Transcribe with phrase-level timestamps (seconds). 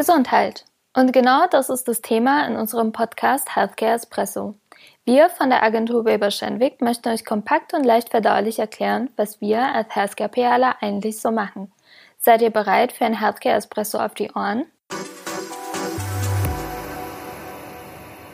[0.00, 0.64] Gesundheit.
[0.96, 4.54] Und genau das ist das Thema in unserem Podcast Healthcare Espresso.
[5.04, 9.60] Wir von der Agentur Weber Schenwick möchten euch kompakt und leicht verdaulich erklären, was wir
[9.60, 11.70] als Healthcare PRler eigentlich so machen.
[12.16, 14.64] Seid ihr bereit für ein Healthcare Espresso auf die Ohren?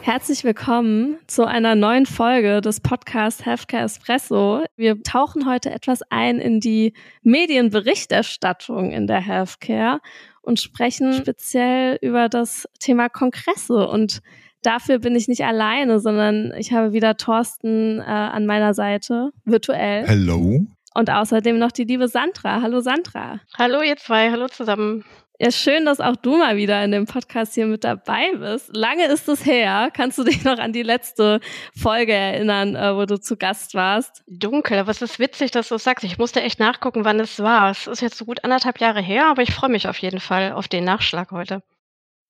[0.02, 4.62] Herzlich willkommen zu einer neuen Folge des Podcasts Healthcare Espresso.
[4.76, 6.92] Wir tauchen heute etwas ein in die
[7.24, 10.00] Medienberichterstattung in der Healthcare
[10.46, 13.88] und sprechen speziell über das Thema Kongresse.
[13.88, 14.22] Und
[14.62, 20.06] dafür bin ich nicht alleine, sondern ich habe wieder Thorsten äh, an meiner Seite, virtuell.
[20.06, 20.64] Hello.
[20.94, 22.62] Und außerdem noch die liebe Sandra.
[22.62, 23.40] Hallo Sandra.
[23.58, 25.04] Hallo ihr zwei, hallo zusammen.
[25.38, 28.74] Ja, schön, dass auch du mal wieder in dem Podcast hier mit dabei bist.
[28.74, 29.90] Lange ist es her.
[29.92, 31.40] Kannst du dich noch an die letzte
[31.78, 34.22] Folge erinnern, äh, wo du zu Gast warst?
[34.26, 36.04] Dunkel, aber es ist witzig, dass du sagst.
[36.04, 37.70] Ich musste echt nachgucken, wann es war.
[37.70, 40.52] Es ist jetzt so gut anderthalb Jahre her, aber ich freue mich auf jeden Fall
[40.52, 41.62] auf den Nachschlag heute.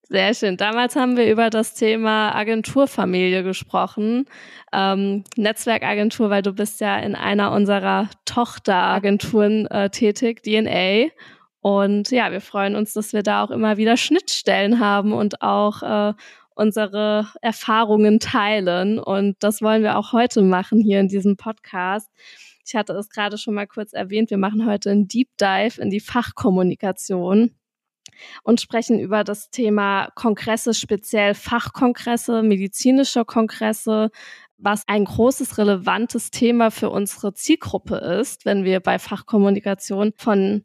[0.08, 0.56] Sehr schön.
[0.56, 4.26] Damals haben wir über das Thema Agenturfamilie gesprochen.
[4.72, 11.10] Ähm, Netzwerkagentur, weil du bist ja in einer unserer Tochteragenturen äh, tätig, DNA.
[11.66, 15.82] Und ja, wir freuen uns, dass wir da auch immer wieder Schnittstellen haben und auch
[15.82, 16.14] äh,
[16.54, 19.00] unsere Erfahrungen teilen.
[19.00, 22.08] Und das wollen wir auch heute machen hier in diesem Podcast.
[22.64, 24.30] Ich hatte es gerade schon mal kurz erwähnt.
[24.30, 27.56] Wir machen heute einen Deep Dive in die Fachkommunikation
[28.44, 34.12] und sprechen über das Thema Kongresse, speziell Fachkongresse, medizinische Kongresse,
[34.56, 40.62] was ein großes, relevantes Thema für unsere Zielgruppe ist, wenn wir bei Fachkommunikation von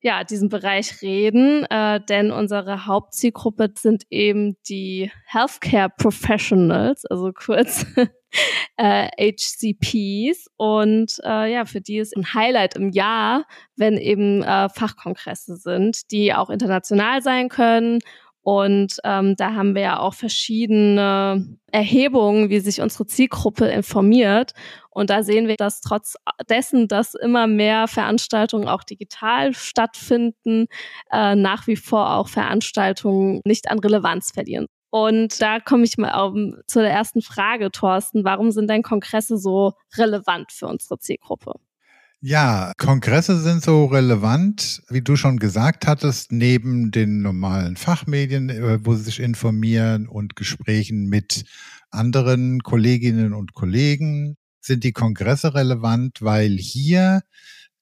[0.00, 7.84] ja, diesem Bereich reden, äh, denn unsere Hauptzielgruppe sind eben die Healthcare Professionals, also kurz
[8.76, 10.46] äh, HCPs.
[10.56, 13.44] Und äh, ja, für die ist ein Highlight im Jahr,
[13.76, 17.98] wenn eben äh, Fachkongresse sind, die auch international sein können
[18.48, 24.54] und ähm, da haben wir ja auch verschiedene Erhebungen, wie sich unsere Zielgruppe informiert.
[24.88, 26.14] Und da sehen wir, dass trotz
[26.48, 30.64] dessen, dass immer mehr Veranstaltungen auch digital stattfinden,
[31.12, 34.66] äh, nach wie vor auch Veranstaltungen nicht an Relevanz verlieren.
[34.88, 36.32] Und da komme ich mal auf,
[36.66, 38.24] zu der ersten Frage, Thorsten.
[38.24, 41.52] Warum sind denn Kongresse so relevant für unsere Zielgruppe?
[42.20, 48.84] Ja, Kongresse sind so relevant, wie du schon gesagt hattest, neben den normalen Fachmedien, äh,
[48.84, 51.44] wo sie sich informieren und Gesprächen mit
[51.90, 57.22] anderen Kolleginnen und Kollegen, sind die Kongresse relevant, weil hier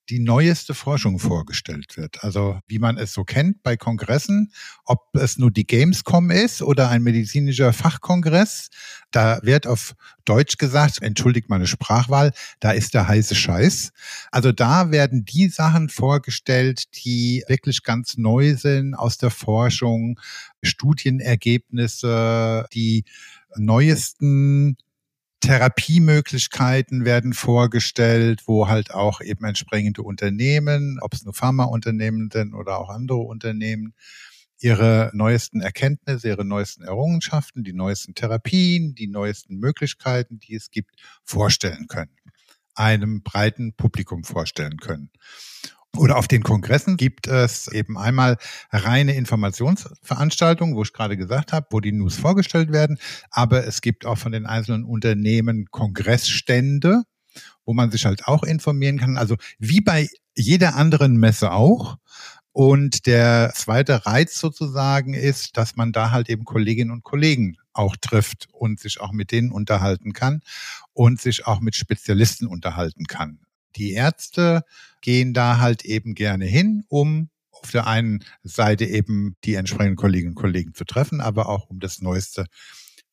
[0.09, 2.23] die neueste Forschung vorgestellt wird.
[2.23, 4.53] Also wie man es so kennt bei Kongressen,
[4.85, 8.69] ob es nur die Gamescom ist oder ein medizinischer Fachkongress,
[9.11, 9.95] da wird auf
[10.25, 13.93] Deutsch gesagt, entschuldigt meine Sprachwahl, da ist der heiße Scheiß.
[14.31, 20.21] Also da werden die Sachen vorgestellt, die wirklich ganz neu sind aus der Forschung,
[20.63, 23.05] Studienergebnisse, die
[23.57, 24.77] neuesten
[25.41, 32.79] Therapiemöglichkeiten werden vorgestellt, wo halt auch eben entsprechende Unternehmen, ob es nur Pharmaunternehmen sind oder
[32.79, 33.95] auch andere Unternehmen,
[34.59, 40.95] ihre neuesten Erkenntnisse, ihre neuesten Errungenschaften, die neuesten Therapien, die neuesten Möglichkeiten, die es gibt,
[41.25, 42.17] vorstellen können,
[42.75, 45.11] einem breiten Publikum vorstellen können.
[45.97, 48.37] Oder auf den Kongressen gibt es eben einmal
[48.71, 52.99] reine Informationsveranstaltungen, wo ich gerade gesagt habe, wo die News vorgestellt werden.
[53.31, 57.03] Aber es gibt auch von den einzelnen Unternehmen Kongressstände,
[57.65, 59.17] wo man sich halt auch informieren kann.
[59.17, 61.97] Also wie bei jeder anderen Messe auch.
[62.53, 67.97] Und der zweite Reiz sozusagen ist, dass man da halt eben Kolleginnen und Kollegen auch
[67.97, 70.41] trifft und sich auch mit denen unterhalten kann
[70.95, 73.41] und sich auch mit Spezialisten unterhalten kann.
[73.77, 74.65] Die Ärzte
[75.01, 80.33] gehen da halt eben gerne hin, um auf der einen Seite eben die entsprechenden Kolleginnen
[80.33, 82.47] und Kollegen zu treffen, aber auch um das Neueste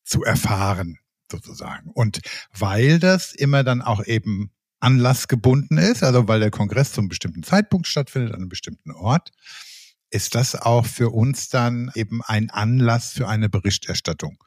[0.02, 0.98] zu erfahren,
[1.30, 1.90] sozusagen.
[1.90, 2.20] Und
[2.52, 7.86] weil das immer dann auch eben anlassgebunden ist, also weil der Kongress zum bestimmten Zeitpunkt
[7.86, 9.30] stattfindet, an einem bestimmten Ort,
[10.10, 14.44] ist das auch für uns dann eben ein Anlass für eine Berichterstattung.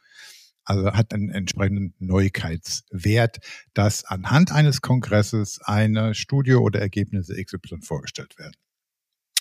[0.68, 3.38] Also hat einen entsprechenden Neuigkeitswert,
[3.74, 8.58] dass anhand eines Kongresses eine Studie oder Ergebnisse XY vorgestellt werden.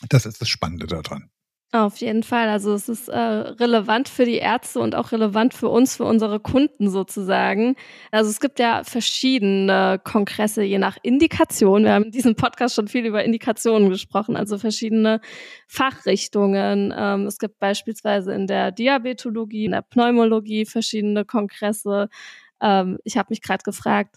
[0.09, 1.31] Das ist das Spannende daran.
[1.73, 2.49] Auf jeden Fall.
[2.49, 6.39] Also es ist äh, relevant für die Ärzte und auch relevant für uns, für unsere
[6.39, 7.75] Kunden sozusagen.
[8.13, 11.85] Also es gibt ja verschiedene Kongresse je nach Indikation.
[11.85, 15.21] Wir haben in diesem Podcast schon viel über Indikationen gesprochen, also verschiedene
[15.67, 16.95] Fachrichtungen.
[16.97, 22.09] Ähm, es gibt beispielsweise in der Diabetologie, in der Pneumologie verschiedene Kongresse.
[22.63, 24.17] Ähm, ich habe mich gerade gefragt,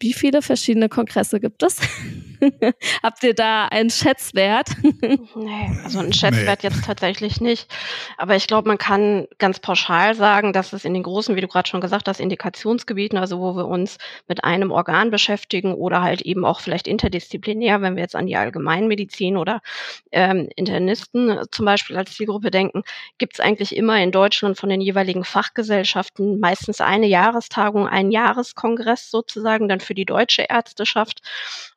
[0.00, 1.78] wie viele verschiedene Kongresse gibt es?
[3.02, 4.68] Habt ihr da einen Schätzwert?
[4.82, 6.68] nee, also einen Schätzwert nee.
[6.68, 7.72] jetzt tatsächlich nicht.
[8.16, 11.48] Aber ich glaube, man kann ganz pauschal sagen, dass es in den großen, wie du
[11.48, 13.98] gerade schon gesagt hast, Indikationsgebieten, also wo wir uns
[14.28, 18.36] mit einem Organ beschäftigen oder halt eben auch vielleicht interdisziplinär, wenn wir jetzt an die
[18.36, 19.60] Allgemeinmedizin oder
[20.12, 22.82] ähm, Internisten zum Beispiel als Zielgruppe denken,
[23.18, 29.10] gibt es eigentlich immer in Deutschland von den jeweiligen Fachgesellschaften meistens eine Jahrestagung, einen Jahreskongress
[29.10, 31.22] sozusagen dann für die deutsche Ärzteschaft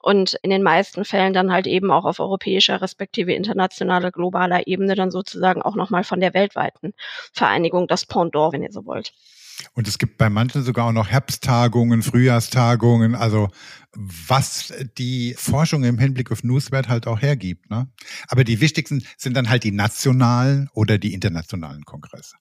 [0.01, 4.96] und in den meisten Fällen dann halt eben auch auf europäischer respektive internationaler globaler Ebene
[4.96, 6.94] dann sozusagen auch nochmal von der weltweiten
[7.34, 9.13] Vereinigung das Pendant, wenn ihr so wollt.
[9.74, 13.50] Und es gibt bei manchen sogar auch noch Herbsttagungen, Frühjahrstagungen, also
[13.94, 17.69] was die Forschung im Hinblick auf Newswert halt auch hergibt.
[17.69, 17.88] Ne?
[18.28, 22.38] Aber die wichtigsten sind dann halt die nationalen oder die internationalen Kongresse.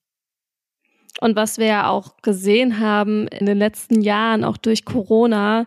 [1.21, 5.67] Und was wir ja auch gesehen haben in den letzten Jahren, auch durch Corona,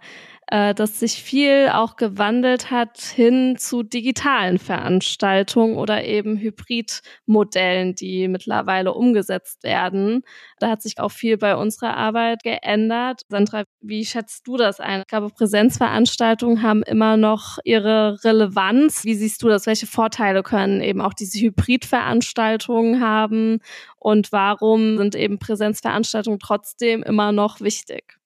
[0.51, 8.27] äh, dass sich viel auch gewandelt hat hin zu digitalen Veranstaltungen oder eben Hybridmodellen, die
[8.27, 10.23] mittlerweile umgesetzt werden.
[10.59, 13.21] Da hat sich auch viel bei unserer Arbeit geändert.
[13.29, 14.99] Sandra, wie schätzt du das ein?
[15.01, 19.05] Ich glaube, Präsenzveranstaltungen haben immer noch ihre Relevanz.
[19.05, 19.67] Wie siehst du das?
[19.67, 23.59] Welche Vorteile können eben auch diese Hybridveranstaltungen haben?
[23.97, 28.20] Und warum sind eben Präsenzveranstaltungen trotzdem immer noch wichtig?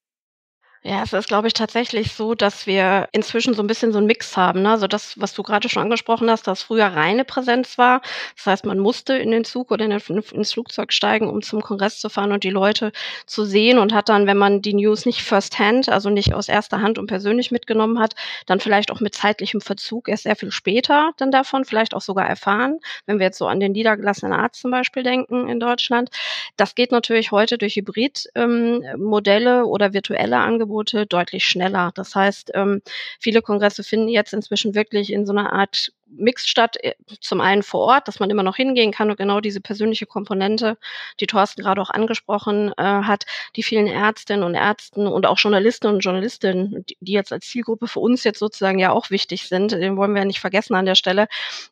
[0.87, 4.05] Ja, es ist, glaube ich, tatsächlich so, dass wir inzwischen so ein bisschen so einen
[4.05, 4.61] Mix haben.
[4.61, 4.69] Ne?
[4.69, 8.01] Also das, was du gerade schon angesprochen hast, dass früher reine Präsenz war.
[8.35, 9.99] Das heißt, man musste in den Zug oder in den,
[10.31, 12.91] ins Flugzeug steigen, um zum Kongress zu fahren und die Leute
[13.25, 16.49] zu sehen und hat dann, wenn man die News nicht first hand, also nicht aus
[16.49, 18.13] erster Hand und persönlich mitgenommen hat,
[18.45, 22.27] dann vielleicht auch mit zeitlichem Verzug erst sehr viel später dann davon, vielleicht auch sogar
[22.27, 22.77] erfahren,
[23.07, 26.11] wenn wir jetzt so an den niedergelassenen Arzt zum Beispiel denken in Deutschland.
[26.57, 31.91] Das geht natürlich heute durch Hybridmodelle ähm, oder virtuelle Angebote Angebote deutlich schneller.
[31.95, 32.81] Das heißt, ähm,
[33.19, 36.77] viele Kongresse finden jetzt inzwischen wirklich in so einer Art Mix statt.
[36.83, 40.05] Äh, zum einen vor Ort, dass man immer noch hingehen kann und genau diese persönliche
[40.05, 40.77] Komponente,
[41.19, 43.25] die Thorsten gerade auch angesprochen äh, hat,
[43.55, 47.87] die vielen Ärztinnen und Ärzten und auch Journalisten und Journalistinnen, die, die jetzt als Zielgruppe
[47.87, 50.85] für uns jetzt sozusagen ja auch wichtig sind, den wollen wir ja nicht vergessen an
[50.85, 51.27] der Stelle,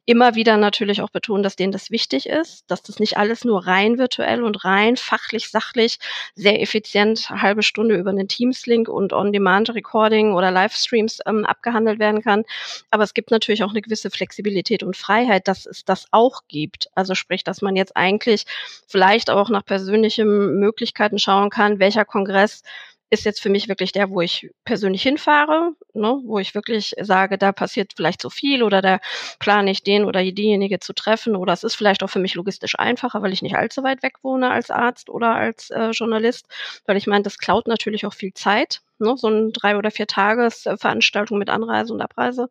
[0.05, 3.65] immer wieder natürlich auch betonen, dass denen das wichtig ist, dass das nicht alles nur
[3.65, 5.99] rein virtuell und rein fachlich, sachlich,
[6.35, 12.43] sehr effizient halbe Stunde über einen Teams-Link und On-Demand-Recording oder Livestreams ähm, abgehandelt werden kann.
[12.91, 16.43] Aber es gibt natürlich auch eine gewisse Flexibilität Flexibilität und Freiheit, dass es das auch
[16.47, 16.87] gibt.
[16.95, 18.45] Also sprich, dass man jetzt eigentlich
[18.87, 22.63] vielleicht auch nach persönlichen Möglichkeiten schauen kann, welcher Kongress
[23.09, 27.37] ist jetzt für mich wirklich der, wo ich persönlich hinfahre, ne, wo ich wirklich sage,
[27.37, 28.99] da passiert vielleicht so viel oder da
[29.39, 32.79] plane ich den oder diejenige zu treffen oder es ist vielleicht auch für mich logistisch
[32.79, 36.47] einfacher, weil ich nicht allzu weit weg wohne als Arzt oder als äh, Journalist,
[36.87, 40.07] weil ich meine, das klaut natürlich auch viel Zeit, ne, so eine drei oder vier
[40.07, 42.49] Tages Veranstaltung mit Anreise und Abreise.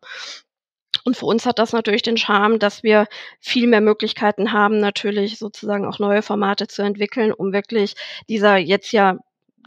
[1.04, 3.06] Und für uns hat das natürlich den Charme, dass wir
[3.40, 7.94] viel mehr Möglichkeiten haben, natürlich sozusagen auch neue Formate zu entwickeln, um wirklich
[8.28, 9.18] dieser jetzt ja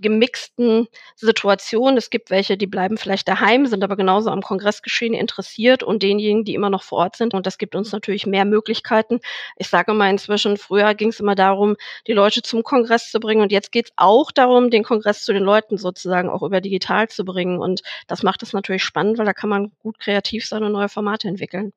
[0.01, 1.97] gemixten Situation.
[1.97, 6.44] Es gibt welche, die bleiben vielleicht daheim, sind aber genauso am Kongressgeschehen interessiert und denjenigen,
[6.44, 7.33] die immer noch vor Ort sind.
[7.33, 9.19] Und das gibt uns natürlich mehr Möglichkeiten.
[9.57, 11.75] Ich sage mal inzwischen, früher ging es immer darum,
[12.07, 15.33] die Leute zum Kongress zu bringen und jetzt geht es auch darum, den Kongress zu
[15.33, 17.59] den Leuten sozusagen auch über digital zu bringen.
[17.59, 20.89] Und das macht es natürlich spannend, weil da kann man gut kreativ sein und neue
[20.89, 21.74] Formate entwickeln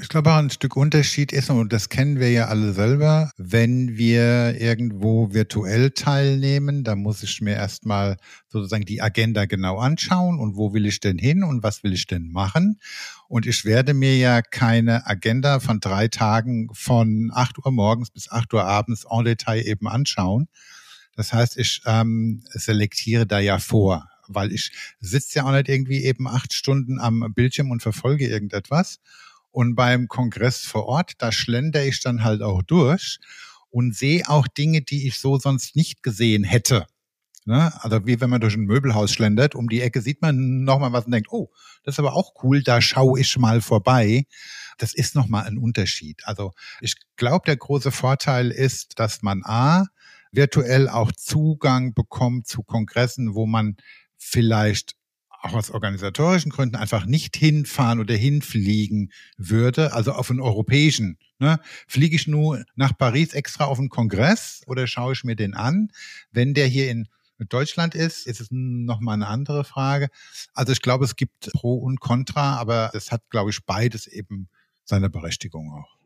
[0.00, 4.60] ich glaube, ein Stück Unterschied ist, und das kennen wir ja alle selber, wenn wir
[4.60, 8.16] irgendwo virtuell teilnehmen, da muss ich mir erstmal
[8.48, 12.06] sozusagen die Agenda genau anschauen und wo will ich denn hin und was will ich
[12.06, 12.80] denn machen.
[13.28, 18.30] Und ich werde mir ja keine Agenda von drei Tagen von acht Uhr morgens bis
[18.30, 20.48] acht Uhr abends en Detail eben anschauen.
[21.16, 26.04] Das heißt, ich ähm, selektiere da ja vor weil ich sitze ja auch nicht irgendwie
[26.04, 29.00] eben acht Stunden am Bildschirm und verfolge irgendetwas,
[29.50, 33.18] und beim Kongress vor Ort, da schlender ich dann halt auch durch
[33.70, 36.86] und sehe auch Dinge, die ich so sonst nicht gesehen hätte.
[37.46, 37.72] Ne?
[37.82, 41.06] Also wie wenn man durch ein Möbelhaus schlendert, um die Ecke sieht man nochmal was
[41.06, 41.50] und denkt, oh,
[41.82, 44.26] das ist aber auch cool, da schaue ich mal vorbei.
[44.78, 46.22] Das ist nochmal ein Unterschied.
[46.24, 49.86] Also ich glaube, der große Vorteil ist, dass man A,
[50.32, 53.76] virtuell auch Zugang bekommt zu Kongressen, wo man
[54.16, 54.94] vielleicht
[55.42, 61.18] auch aus organisatorischen Gründen einfach nicht hinfahren oder hinfliegen würde, also auf einen europäischen.
[61.38, 61.58] Ne?
[61.86, 65.90] Fliege ich nur nach Paris extra auf einen Kongress oder schaue ich mir den an?
[66.30, 67.08] Wenn der hier in
[67.48, 70.08] Deutschland ist, ist es nochmal eine andere Frage.
[70.52, 74.48] Also ich glaube, es gibt Pro und Contra, aber es hat, glaube ich, beides eben
[74.84, 75.99] seine Berechtigung auch.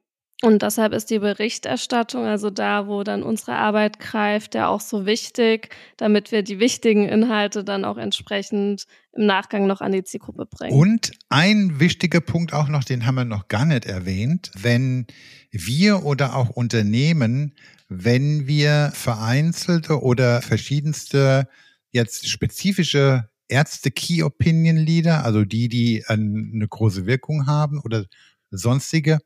[0.45, 5.07] Und deshalb ist die Berichterstattung, also da, wo dann unsere Arbeit greift, ja auch so
[5.07, 8.85] wichtig, damit wir die wichtigen Inhalte dann auch entsprechend
[9.15, 10.79] im Nachgang noch an die Zielgruppe bringen.
[10.79, 15.07] Und ein wichtiger Punkt auch noch, den haben wir noch gar nicht erwähnt, wenn
[15.51, 17.55] wir oder auch Unternehmen,
[17.89, 21.49] wenn wir vereinzelte oder verschiedenste
[21.91, 28.05] jetzt spezifische Ärzte Key Opinion Leader, also die, die eine große Wirkung haben oder
[28.51, 29.21] sonstige,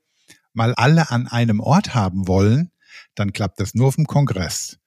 [0.58, 2.70] mal alle an einem Ort haben wollen,
[3.14, 4.78] dann klappt das nur auf dem Kongress.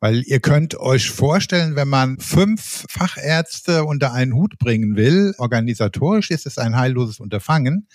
[0.00, 6.30] Weil ihr könnt euch vorstellen, wenn man fünf Fachärzte unter einen Hut bringen will, organisatorisch
[6.30, 7.86] ist es ein heilloses Unterfangen.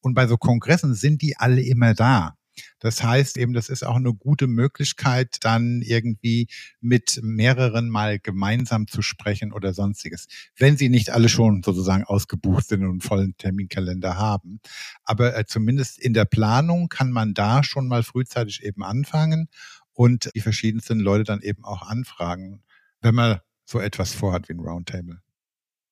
[0.00, 2.37] Und bei so Kongressen sind die alle immer da.
[2.78, 6.48] Das heißt eben, das ist auch eine gute Möglichkeit, dann irgendwie
[6.80, 10.26] mit mehreren mal gemeinsam zu sprechen oder sonstiges.
[10.56, 14.60] Wenn sie nicht alle schon sozusagen ausgebucht sind und einen vollen Terminkalender haben.
[15.04, 19.48] Aber äh, zumindest in der Planung kann man da schon mal frühzeitig eben anfangen
[19.92, 22.62] und die verschiedensten Leute dann eben auch anfragen,
[23.00, 25.20] wenn man so etwas vorhat wie ein Roundtable.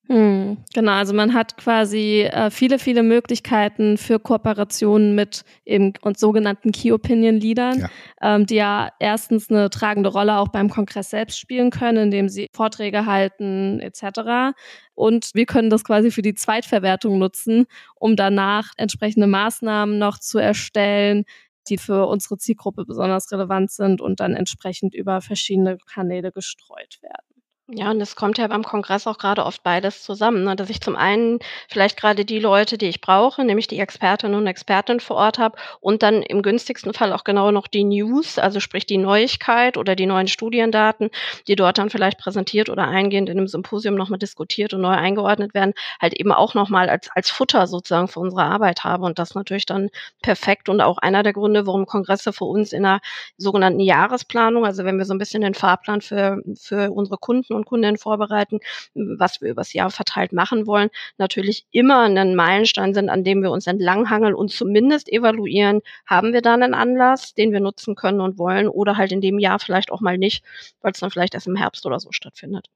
[0.09, 6.17] Hm, genau, also man hat quasi äh, viele, viele Möglichkeiten für Kooperationen mit eben und
[6.17, 7.89] sogenannten Key Opinion Leadern, ja.
[8.23, 12.47] Ähm, die ja erstens eine tragende Rolle auch beim Kongress selbst spielen können, indem sie
[12.53, 14.55] Vorträge halten etc.
[14.95, 20.39] Und wir können das quasi für die Zweitverwertung nutzen, um danach entsprechende Maßnahmen noch zu
[20.39, 21.25] erstellen,
[21.69, 27.36] die für unsere Zielgruppe besonders relevant sind und dann entsprechend über verschiedene Kanäle gestreut werden.
[27.69, 30.55] Ja, und es kommt ja beim Kongress auch gerade oft beides zusammen, ne?
[30.55, 34.47] dass ich zum einen vielleicht gerade die Leute, die ich brauche, nämlich die Expertinnen und
[34.47, 38.61] Experten vor Ort habe und dann im günstigsten Fall auch genau noch die News, also
[38.61, 41.11] sprich die Neuigkeit oder die neuen Studiendaten,
[41.49, 45.53] die dort dann vielleicht präsentiert oder eingehend in einem Symposium nochmal diskutiert und neu eingeordnet
[45.53, 49.35] werden, halt eben auch nochmal als, als Futter sozusagen für unsere Arbeit habe und das
[49.35, 49.89] natürlich dann
[50.23, 53.01] perfekt und auch einer der Gründe, warum Kongresse für uns in einer
[53.39, 57.67] sogenannten Jahresplanung, also wenn wir so ein bisschen den Fahrplan für, für unsere Kunden und
[57.67, 58.61] Kundinnen vorbereiten,
[58.95, 63.51] was wir übers Jahr verteilt machen wollen, natürlich immer einen Meilenstein sind, an dem wir
[63.51, 68.39] uns entlanghangeln und zumindest evaluieren, haben wir da einen Anlass, den wir nutzen können und
[68.39, 70.45] wollen oder halt in dem Jahr vielleicht auch mal nicht,
[70.81, 72.69] weil es dann vielleicht erst im Herbst oder so stattfindet.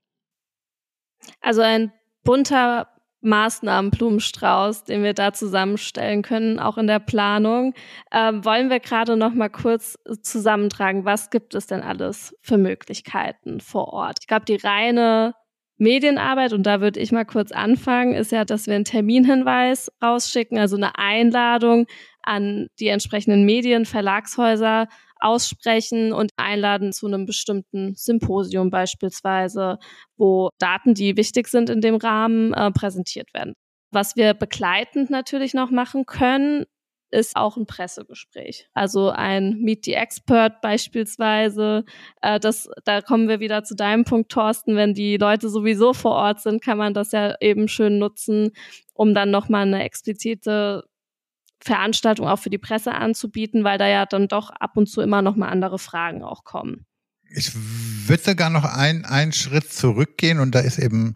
[1.40, 1.92] Also ein
[2.24, 2.88] bunter
[3.22, 7.74] Maßnahmenblumenstrauß, den wir da zusammenstellen können, auch in der Planung.
[8.12, 13.60] Ähm, wollen wir gerade noch mal kurz zusammentragen, was gibt es denn alles für Möglichkeiten
[13.60, 14.18] vor Ort?
[14.20, 15.34] Ich glaube, die reine
[15.76, 20.58] Medienarbeit, und da würde ich mal kurz anfangen, ist ja, dass wir einen Terminhinweis rausschicken,
[20.58, 21.86] also eine Einladung
[22.22, 24.88] an die entsprechenden Medien, Verlagshäuser,
[25.20, 29.78] aussprechen und einladen zu einem bestimmten Symposium beispielsweise,
[30.16, 33.54] wo Daten, die wichtig sind in dem Rahmen, äh, präsentiert werden.
[33.92, 36.64] Was wir begleitend natürlich noch machen können,
[37.10, 38.68] ist auch ein Pressegespräch.
[38.72, 41.84] Also ein Meet the Expert beispielsweise.
[42.22, 44.76] Äh, das, da kommen wir wieder zu deinem Punkt, Thorsten.
[44.76, 48.52] Wenn die Leute sowieso vor Ort sind, kann man das ja eben schön nutzen,
[48.94, 50.84] um dann nochmal eine explizite
[51.60, 55.22] Veranstaltung auch für die Presse anzubieten, weil da ja dann doch ab und zu immer
[55.22, 56.86] noch mal andere Fragen auch kommen.
[57.32, 61.14] Ich würde sogar noch ein, einen Schritt zurückgehen und da ist eben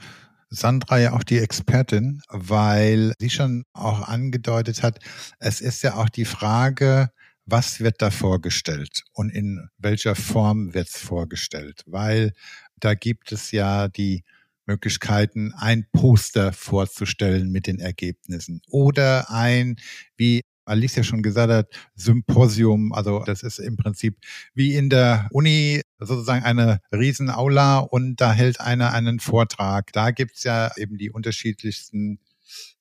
[0.51, 5.01] Sandra ja auch die Expertin, weil sie schon auch angedeutet hat,
[5.39, 7.11] es ist ja auch die Frage,
[7.47, 12.33] was wird da vorgestellt und in welcher Form wird es vorgestellt, weil
[12.79, 14.25] da gibt es ja die
[14.67, 19.77] Möglichkeiten, ein Poster vorzustellen mit den Ergebnissen oder ein,
[20.17, 22.93] wie Alice ja schon gesagt hat, Symposium.
[22.93, 24.17] Also das ist im Prinzip
[24.55, 29.93] wie in der Uni sozusagen eine Riesenaula und da hält einer einen Vortrag.
[29.93, 32.19] Da gibt's ja eben die unterschiedlichsten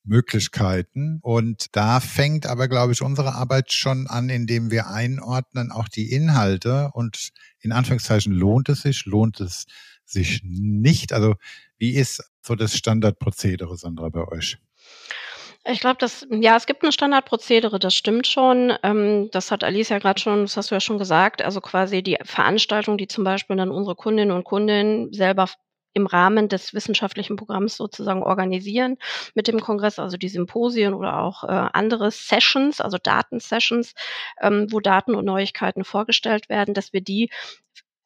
[0.03, 1.19] Möglichkeiten.
[1.21, 6.11] Und da fängt aber, glaube ich, unsere Arbeit schon an, indem wir einordnen auch die
[6.11, 9.65] Inhalte und in Anführungszeichen lohnt es sich, lohnt es
[10.05, 11.13] sich nicht.
[11.13, 11.35] Also
[11.77, 14.57] wie ist so das Standardprozedere, Sandra, bei euch?
[15.65, 18.73] Ich glaube, dass ja, es gibt ein Standardprozedere, das stimmt schon.
[18.83, 21.41] Ähm, das hat Alice ja gerade schon, das hast du ja schon gesagt.
[21.41, 25.47] Also quasi die Veranstaltung, die zum Beispiel dann unsere Kundinnen und Kunden selber
[25.93, 28.97] im Rahmen des wissenschaftlichen Programms sozusagen organisieren
[29.35, 33.93] mit dem Kongress, also die Symposien oder auch äh, andere Sessions, also Datensessions,
[34.41, 37.29] ähm, wo Daten und Neuigkeiten vorgestellt werden, dass wir die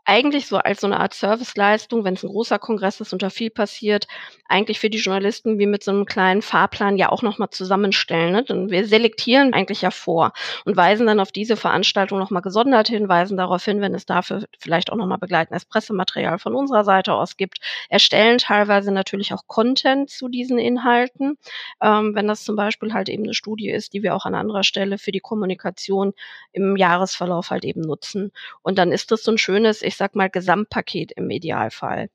[0.08, 3.30] eigentlich so als so eine Art Serviceleistung, wenn es ein großer Kongress ist und da
[3.30, 4.08] viel passiert,
[4.48, 8.32] eigentlich für die Journalisten wie mit so einem kleinen Fahrplan ja auch nochmal zusammenstellen.
[8.32, 8.44] Ne?
[8.46, 10.32] Denn wir selektieren eigentlich ja vor
[10.64, 14.46] und weisen dann auf diese Veranstaltung nochmal gesondert hin, weisen darauf hin, wenn es dafür
[14.58, 17.58] vielleicht auch nochmal begleitendes Pressematerial von unserer Seite aus gibt,
[17.90, 21.38] erstellen teilweise natürlich auch Content zu diesen Inhalten,
[21.82, 24.64] ähm, wenn das zum Beispiel halt eben eine Studie ist, die wir auch an anderer
[24.64, 26.14] Stelle für die Kommunikation
[26.54, 28.32] im Jahresverlauf halt eben nutzen.
[28.62, 32.10] Und dann ist das so ein schönes, ich sag mal, Gesamtpaket im Idealfall.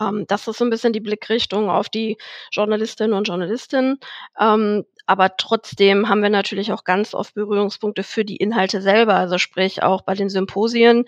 [0.00, 2.16] Ähm, das ist so ein bisschen die Blickrichtung auf die
[2.52, 3.98] Journalistinnen und Journalisten.
[4.38, 9.14] Ähm, aber trotzdem haben wir natürlich auch ganz oft Berührungspunkte für die Inhalte selber.
[9.14, 11.04] Also sprich auch bei den Symposien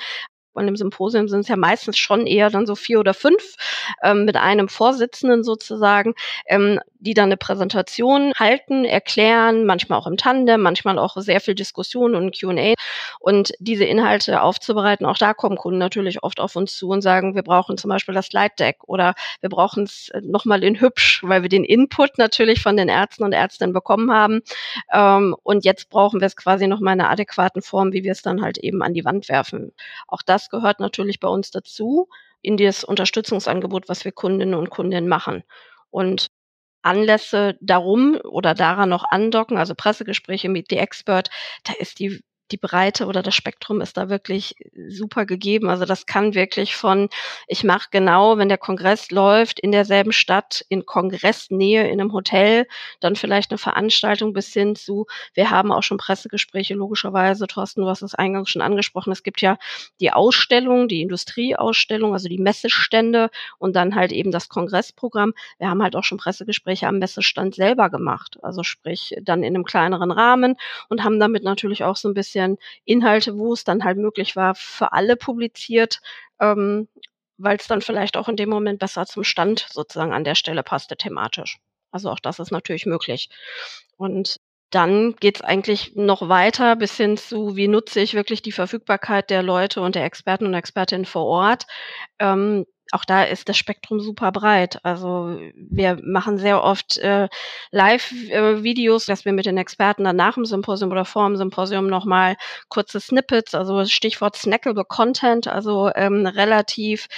[0.54, 3.54] bei einem Symposium sind es ja meistens schon eher dann so vier oder fünf
[4.02, 6.14] ähm, mit einem Vorsitzenden sozusagen,
[6.46, 11.54] ähm, die dann eine Präsentation halten, erklären, manchmal auch im Tandem, manchmal auch sehr viel
[11.54, 12.74] Diskussion und Q&A
[13.20, 15.06] und diese Inhalte aufzubereiten.
[15.06, 18.14] Auch da kommen Kunden natürlich oft auf uns zu und sagen, wir brauchen zum Beispiel
[18.14, 22.18] das Slide Deck oder wir brauchen es äh, nochmal in hübsch, weil wir den Input
[22.18, 24.40] natürlich von den Ärzten und Ärztinnen bekommen haben
[24.92, 28.22] ähm, und jetzt brauchen wir es quasi nochmal in einer adäquaten Form, wie wir es
[28.22, 29.72] dann halt eben an die Wand werfen.
[30.06, 32.08] Auch das gehört natürlich bei uns dazu
[32.42, 35.42] in das Unterstützungsangebot, was wir Kundinnen und Kundinnen machen.
[35.90, 36.28] Und
[36.82, 41.30] Anlässe darum oder daran noch andocken, also Pressegespräche mit The Expert,
[41.64, 44.56] da ist die die Breite oder das Spektrum ist da wirklich
[44.88, 45.68] super gegeben.
[45.68, 47.08] Also das kann wirklich von,
[47.46, 52.66] ich mache genau, wenn der Kongress läuft, in derselben Stadt, in Kongressnähe, in einem Hotel,
[53.00, 57.88] dann vielleicht eine Veranstaltung bis hin zu, wir haben auch schon Pressegespräche, logischerweise, Thorsten, du
[57.88, 59.58] hast es eingangs schon angesprochen, es gibt ja
[60.00, 65.34] die Ausstellung, die Industrieausstellung, also die Messestände und dann halt eben das Kongressprogramm.
[65.58, 69.64] Wir haben halt auch schon Pressegespräche am Messestand selber gemacht, also sprich dann in einem
[69.64, 70.56] kleineren Rahmen
[70.88, 74.36] und haben damit natürlich auch so ein bisschen bisschen Inhalte, wo es dann halt möglich
[74.36, 76.00] war, für alle publiziert,
[76.40, 76.88] ähm,
[77.36, 80.62] weil es dann vielleicht auch in dem Moment besser zum Stand sozusagen an der Stelle
[80.62, 81.58] passte thematisch.
[81.90, 83.28] Also auch das ist natürlich möglich.
[83.96, 84.40] Und
[84.70, 89.30] dann geht es eigentlich noch weiter bis hin zu, wie nutze ich wirklich die Verfügbarkeit
[89.30, 91.66] der Leute und der Experten und Expertinnen vor Ort.
[92.18, 94.78] Ähm, auch da ist das Spektrum super breit.
[94.82, 97.28] Also wir machen sehr oft äh,
[97.70, 102.36] Live-Videos, dass wir mit den Experten dann nach dem Symposium oder vor dem Symposium nochmal
[102.68, 107.08] kurze Snippets, also Stichwort snackable Content, also ähm, relativ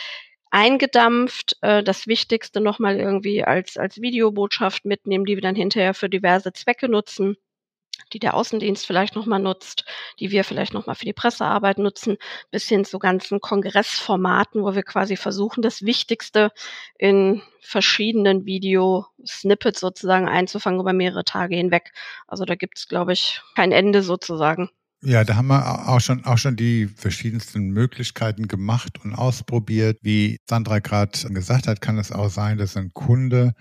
[0.50, 6.08] eingedampft, äh, das Wichtigste nochmal irgendwie als, als Videobotschaft mitnehmen, die wir dann hinterher für
[6.08, 7.36] diverse Zwecke nutzen
[8.12, 9.84] die der Außendienst vielleicht nochmal nutzt,
[10.18, 12.16] die wir vielleicht nochmal für die Pressearbeit nutzen,
[12.50, 16.50] bis hin zu ganzen Kongressformaten, wo wir quasi versuchen, das Wichtigste
[16.98, 21.92] in verschiedenen Video-Snippets sozusagen einzufangen über mehrere Tage hinweg.
[22.26, 24.70] Also da gibt es, glaube ich, kein Ende sozusagen.
[25.02, 29.96] Ja, da haben wir auch schon, auch schon die verschiedensten Möglichkeiten gemacht und ausprobiert.
[30.02, 33.54] Wie Sandra gerade gesagt hat, kann es auch sein, dass ein Kunde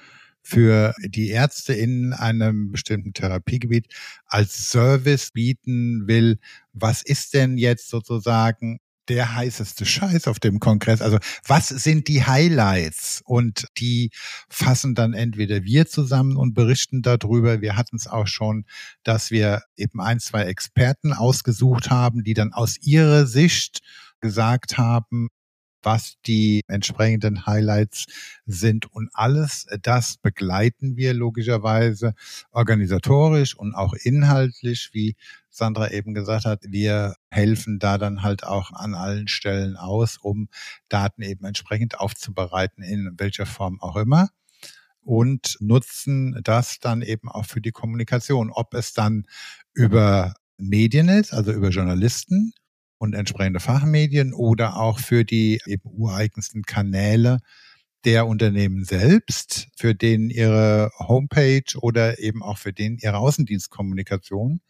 [0.49, 3.87] für die Ärzte in einem bestimmten Therapiegebiet
[4.25, 6.39] als Service bieten will.
[6.73, 11.01] Was ist denn jetzt sozusagen der heißeste Scheiß auf dem Kongress?
[11.01, 13.21] Also was sind die Highlights?
[13.25, 14.09] Und die
[14.49, 17.61] fassen dann entweder wir zusammen und berichten darüber.
[17.61, 18.65] Wir hatten es auch schon,
[19.03, 23.79] dass wir eben ein, zwei Experten ausgesucht haben, die dann aus ihrer Sicht
[24.19, 25.29] gesagt haben,
[25.81, 28.05] was die entsprechenden Highlights
[28.45, 28.91] sind.
[28.91, 32.13] Und alles das begleiten wir logischerweise
[32.51, 35.15] organisatorisch und auch inhaltlich, wie
[35.49, 36.63] Sandra eben gesagt hat.
[36.67, 40.49] Wir helfen da dann halt auch an allen Stellen aus, um
[40.89, 44.29] Daten eben entsprechend aufzubereiten, in welcher Form auch immer
[45.01, 48.51] und nutzen das dann eben auch für die Kommunikation.
[48.51, 49.25] Ob es dann
[49.73, 52.53] über Medien ist, also über Journalisten,
[52.99, 57.39] und entsprechende Fachmedien oder auch für die eben ureigensten Kanäle
[58.05, 64.61] der Unternehmen selbst, für den ihre Homepage oder eben auch für den ihre Außendienstkommunikation.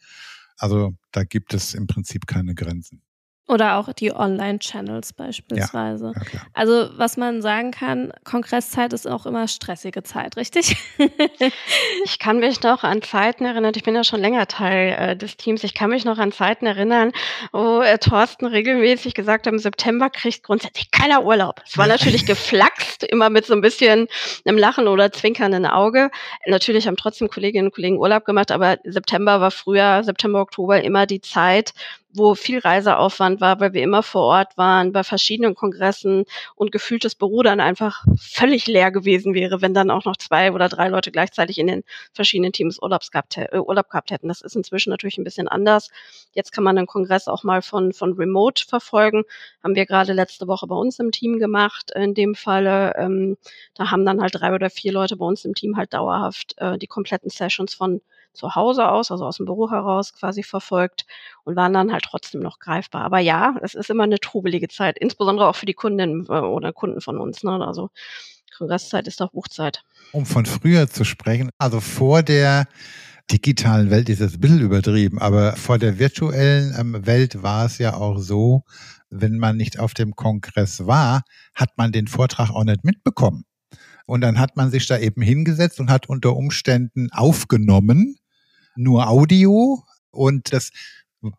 [0.57, 3.01] Also da gibt es im Prinzip keine Grenzen.
[3.49, 6.13] Oder auch die Online-Channels beispielsweise.
[6.15, 10.77] Ja, ja, also was man sagen kann, Kongresszeit ist auch immer stressige Zeit, richtig?
[12.05, 15.35] ich kann mich noch an Zeiten erinnern, ich bin ja schon länger Teil äh, des
[15.35, 17.12] Teams, ich kann mich noch an Zeiten erinnern,
[17.51, 21.63] wo äh, Thorsten regelmäßig gesagt hat, im September kriegt grundsätzlich keiner Urlaub.
[21.65, 24.07] Es war natürlich geflaxt, immer mit so ein bisschen
[24.45, 26.12] einem Lachen oder zwinkernden Auge.
[26.45, 31.07] Natürlich haben trotzdem Kolleginnen und Kollegen Urlaub gemacht, aber September war früher, September, Oktober immer
[31.07, 31.73] die Zeit,
[32.11, 37.13] wo viel Reiseaufwand war, weil wir immer vor Ort waren, bei verschiedenen Kongressen und gefühltes
[37.13, 41.11] Büro dann einfach völlig leer gewesen wäre, wenn dann auch noch zwei oder drei Leute
[41.11, 44.27] gleichzeitig in den verschiedenen Teams Urlaubs gehabt, äh, Urlaub gehabt hätten.
[44.27, 45.89] Das ist inzwischen natürlich ein bisschen anders.
[46.33, 49.23] Jetzt kann man den Kongress auch mal von, von Remote verfolgen.
[49.63, 51.91] Haben wir gerade letzte Woche bei uns im Team gemacht.
[51.95, 53.37] In dem Falle, ähm,
[53.75, 56.77] da haben dann halt drei oder vier Leute bei uns im Team halt dauerhaft äh,
[56.77, 58.01] die kompletten Sessions von
[58.33, 61.05] zu Hause aus, also aus dem Büro heraus quasi verfolgt
[61.43, 63.03] und waren dann halt trotzdem noch greifbar.
[63.03, 66.73] Aber ja, es ist immer eine trubelige Zeit, insbesondere auch für die Kundinnen äh, oder
[66.73, 67.43] Kunden von uns.
[67.43, 67.65] Ne?
[67.65, 67.89] Also
[68.57, 69.83] Kongresszeit ist auch Buchzeit.
[70.11, 72.67] Um von früher zu sprechen, also vor der
[73.31, 77.77] digitalen Welt ist es ein bisschen übertrieben, aber vor der virtuellen ähm, Welt war es
[77.77, 78.63] ja auch so,
[79.09, 83.45] wenn man nicht auf dem Kongress war, hat man den Vortrag auch nicht mitbekommen.
[84.05, 88.15] Und dann hat man sich da eben hingesetzt und hat unter Umständen aufgenommen,
[88.75, 89.84] nur Audio.
[90.12, 90.71] Und das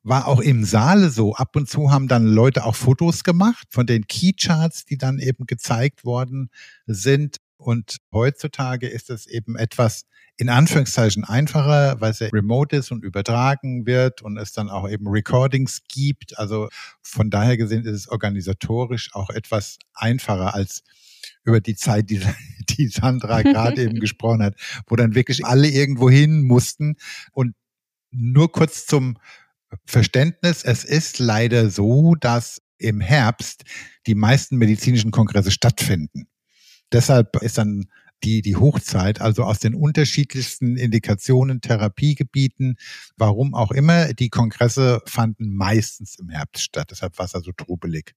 [0.02, 1.34] war auch im Saale so.
[1.34, 5.46] Ab und zu haben dann Leute auch Fotos gemacht von den Keycharts, die dann eben
[5.46, 6.50] gezeigt worden
[6.86, 7.38] sind.
[7.56, 10.04] Und heutzutage ist es eben etwas
[10.38, 14.88] in Anführungszeichen einfacher, weil es ja remote ist und übertragen wird und es dann auch
[14.88, 16.38] eben Recordings gibt.
[16.38, 16.68] Also
[17.02, 20.82] von daher gesehen ist es organisatorisch auch etwas einfacher als
[21.44, 22.20] über die Zeit, die,
[22.70, 24.54] die Sandra gerade eben gesprochen hat,
[24.86, 26.96] wo dann wirklich alle irgendwo hin mussten.
[27.32, 27.54] Und
[28.10, 29.18] nur kurz zum
[29.84, 33.64] Verständnis, es ist leider so, dass im Herbst
[34.06, 36.26] die meisten medizinischen Kongresse stattfinden.
[36.92, 37.86] Deshalb ist dann
[38.24, 42.76] die, die Hochzeit, also aus den unterschiedlichsten Indikationen, Therapiegebieten,
[43.16, 46.88] warum auch immer, die Kongresse fanden meistens im Herbst statt.
[46.90, 48.14] Deshalb war es also trubelig.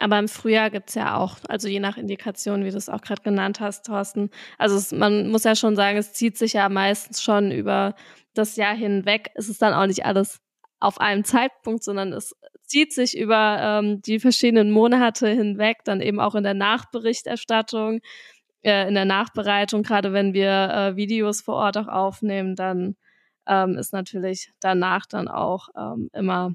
[0.00, 3.20] Aber im Frühjahr gibt's ja auch, also je nach Indikation, wie du es auch gerade
[3.20, 4.30] genannt hast, Thorsten.
[4.56, 7.94] Also es, man muss ja schon sagen, es zieht sich ja meistens schon über
[8.32, 9.30] das Jahr hinweg.
[9.34, 10.40] Es ist dann auch nicht alles
[10.80, 12.34] auf einem Zeitpunkt, sondern es
[12.64, 18.00] zieht sich über ähm, die verschiedenen Monate hinweg, dann eben auch in der Nachberichterstattung,
[18.62, 22.96] äh, in der Nachbereitung, gerade wenn wir äh, Videos vor Ort auch aufnehmen, dann
[23.46, 26.54] ähm, ist natürlich danach dann auch ähm, immer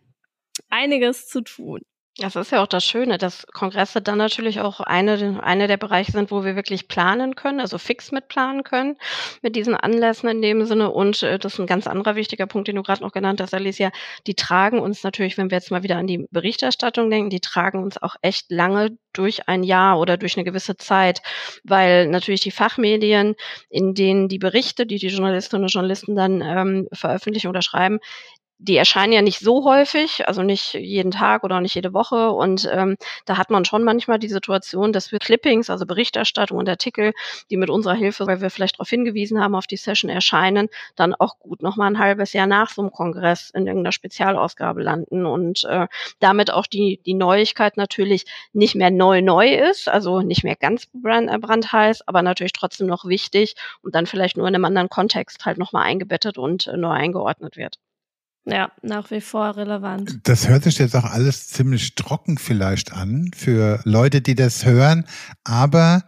[0.70, 1.82] einiges zu tun.
[2.18, 6.14] Das ist ja auch das Schöne, dass Kongresse dann natürlich auch eine, eine der Bereiche
[6.14, 8.96] sind, wo wir wirklich planen können, also fix mitplanen können
[9.42, 10.92] mit diesen Anlässen in dem Sinne.
[10.92, 13.54] Und äh, das ist ein ganz anderer wichtiger Punkt, den du gerade noch genannt hast,
[13.54, 13.92] Alicia.
[14.28, 17.84] Die tragen uns natürlich, wenn wir jetzt mal wieder an die Berichterstattung denken, die tragen
[17.84, 21.22] uns auch echt lange durch ein Jahr oder durch eine gewisse Zeit,
[21.66, 23.36] weil natürlich die Fachmedien,
[23.70, 28.00] in denen die Berichte, die die Journalistinnen und Journalisten dann ähm, veröffentlichen oder schreiben,
[28.58, 32.32] die erscheinen ja nicht so häufig, also nicht jeden Tag oder nicht jede Woche.
[32.32, 36.70] Und ähm, da hat man schon manchmal die Situation, dass wir Clippings, also Berichterstattung und
[36.70, 37.14] Artikel,
[37.50, 41.14] die mit unserer Hilfe, weil wir vielleicht darauf hingewiesen haben, auf die Session erscheinen, dann
[41.14, 45.66] auch gut nochmal ein halbes Jahr nach so einem Kongress in irgendeiner Spezialausgabe landen und
[45.66, 45.88] äh,
[46.20, 50.88] damit auch die, die Neuigkeit natürlich nicht mehr neu neu ist, also nicht mehr ganz
[50.94, 54.90] brand, äh, brandheiß, aber natürlich trotzdem noch wichtig und dann vielleicht nur in einem anderen
[54.90, 57.78] Kontext halt nochmal eingebettet und äh, neu eingeordnet wird.
[58.46, 60.20] Ja, nach wie vor relevant.
[60.24, 65.06] Das hört sich jetzt auch alles ziemlich trocken vielleicht an für Leute, die das hören,
[65.44, 66.04] aber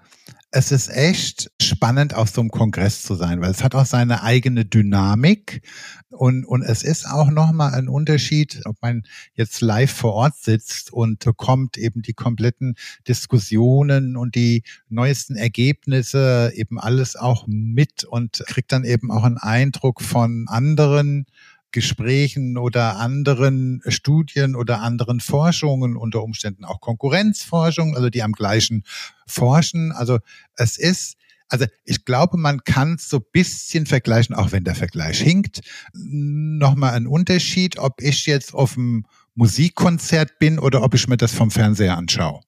[0.52, 4.24] es ist echt spannend, auf so einem Kongress zu sein, weil es hat auch seine
[4.24, 5.62] eigene Dynamik
[6.10, 10.94] und, und es ist auch nochmal ein Unterschied, ob man jetzt live vor Ort sitzt
[10.94, 12.76] und bekommt eben die kompletten
[13.08, 19.38] Diskussionen und die neuesten Ergebnisse eben alles auch mit und kriegt dann eben auch einen
[19.38, 21.26] Eindruck von anderen
[21.72, 28.84] Gesprächen oder anderen Studien oder anderen Forschungen, unter Umständen auch Konkurrenzforschung, also die am gleichen
[29.26, 29.92] forschen.
[29.92, 30.20] Also
[30.56, 31.18] es ist,
[31.50, 35.62] also ich glaube, man kann es so bisschen vergleichen, auch wenn der Vergleich hinkt.
[35.94, 41.34] Nochmal ein Unterschied, ob ich jetzt auf dem Musikkonzert bin oder ob ich mir das
[41.34, 42.42] vom Fernseher anschaue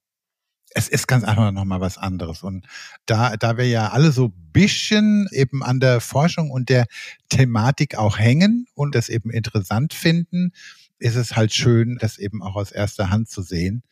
[0.71, 2.43] es ist ganz einfach nochmal was anderes.
[2.43, 2.65] Und
[3.05, 6.85] da, da wir ja alle so bisschen eben an der Forschung und der
[7.29, 10.51] Thematik auch hängen und das eben interessant finden,
[10.99, 13.83] ist es halt schön, das eben auch aus erster Hand zu sehen.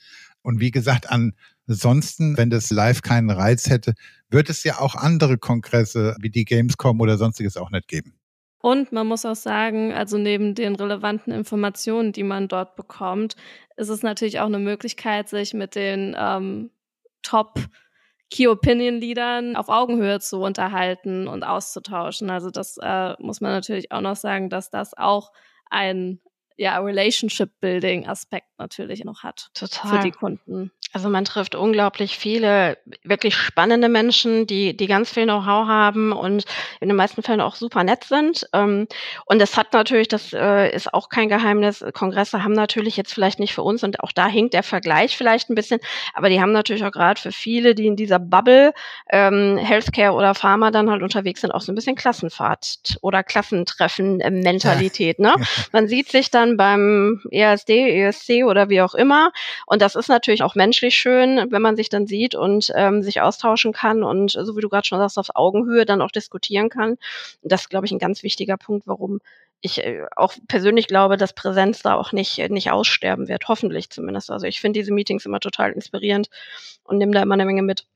[0.42, 3.94] Und wie gesagt, ansonsten, wenn das live keinen Reiz hätte,
[4.30, 8.17] wird es ja auch andere Kongresse wie die Gamescom oder sonstiges auch nicht geben.
[8.60, 13.36] Und man muss auch sagen, also neben den relevanten Informationen, die man dort bekommt,
[13.76, 16.72] ist es natürlich auch eine Möglichkeit, sich mit den ähm,
[17.22, 17.60] Top
[18.30, 22.30] Key Opinion Leadern auf Augenhöhe zu unterhalten und auszutauschen.
[22.30, 25.32] Also das äh, muss man natürlich auch noch sagen, dass das auch
[25.70, 26.20] ein
[26.58, 29.92] ja, Relationship Building Aspekt natürlich noch hat Total.
[29.92, 30.72] für die Kunden.
[30.94, 36.46] Also man trifft unglaublich viele wirklich spannende Menschen, die, die ganz viel Know-how haben und
[36.80, 38.48] in den meisten Fällen auch super nett sind.
[38.54, 38.88] Ähm,
[39.26, 43.38] und es hat natürlich, das äh, ist auch kein Geheimnis, Kongresse haben natürlich jetzt vielleicht
[43.38, 45.82] nicht für uns und auch da hinkt der Vergleich vielleicht ein bisschen,
[46.14, 48.74] aber die haben natürlich auch gerade für viele, die in dieser Bubble
[49.10, 55.20] ähm, Healthcare oder Pharma dann halt unterwegs sind, auch so ein bisschen Klassenfahrt oder Klassentreffen-Mentalität.
[55.20, 55.34] Ne?
[55.74, 59.32] Man sieht sich dann beim ESD, ESC oder wie auch immer
[59.66, 63.02] und das ist natürlich auch menschlich menschlich schön, wenn man sich dann sieht und ähm,
[63.02, 66.70] sich austauschen kann und so wie du gerade schon sagst, auf Augenhöhe dann auch diskutieren
[66.70, 66.98] kann.
[67.42, 69.20] das ist, glaube ich, ein ganz wichtiger Punkt, warum
[69.62, 74.30] ich äh, auch persönlich glaube, dass Präsenz da auch nicht, nicht aussterben wird, hoffentlich zumindest.
[74.30, 76.30] Also ich finde diese Meetings immer total inspirierend
[76.84, 77.88] und nehme da immer eine Menge mit.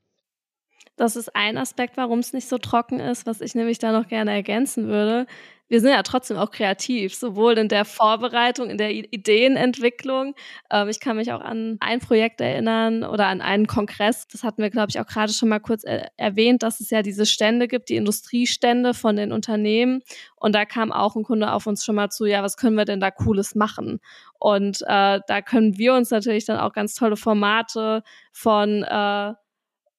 [0.96, 4.08] Das ist ein Aspekt, warum es nicht so trocken ist, was ich nämlich da noch
[4.08, 5.26] gerne ergänzen würde
[5.68, 10.34] wir sind ja trotzdem auch kreativ, sowohl in der Vorbereitung, in der Ideenentwicklung.
[10.70, 14.26] Ähm, ich kann mich auch an ein Projekt erinnern oder an einen Kongress.
[14.28, 17.02] Das hatten wir, glaube ich, auch gerade schon mal kurz er erwähnt, dass es ja
[17.02, 20.02] diese Stände gibt, die Industriestände von den Unternehmen.
[20.36, 22.84] Und da kam auch ein Kunde auf uns schon mal zu, ja, was können wir
[22.84, 24.00] denn da Cooles machen?
[24.38, 29.32] Und äh, da können wir uns natürlich dann auch ganz tolle Formate von äh,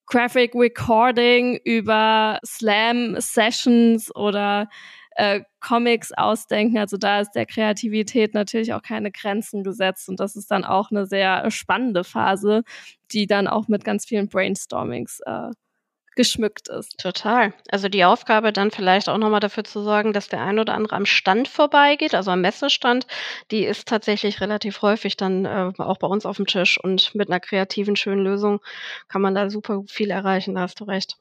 [0.06, 4.68] Graphic Recording über Slam Sessions oder
[5.16, 6.78] äh, Comics ausdenken.
[6.78, 10.92] Also da ist der Kreativität natürlich auch keine Grenzen gesetzt und das ist dann auch
[10.92, 12.64] eine sehr spannende Phase,
[13.12, 15.52] die dann auch mit ganz vielen Brainstormings äh,
[16.16, 16.98] geschmückt ist.
[17.00, 17.54] Total.
[17.70, 20.96] Also die Aufgabe dann vielleicht auch nochmal dafür zu sorgen, dass der ein oder andere
[20.96, 23.08] am Stand vorbeigeht, also am Messestand,
[23.52, 27.30] die ist tatsächlich relativ häufig dann äh, auch bei uns auf dem Tisch und mit
[27.30, 28.60] einer kreativen, schönen Lösung
[29.08, 31.18] kann man da super viel erreichen, da hast du recht.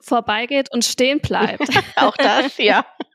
[0.00, 1.68] Vorbeigeht und stehen bleibt.
[1.96, 2.86] auch das, ja.